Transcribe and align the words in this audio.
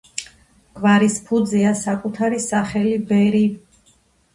გვარის 0.79 1.19
ფუძეა 1.29 1.75
საკუთარი 1.85 2.43
სახელი 2.49 3.01
ბერი. 3.15 3.49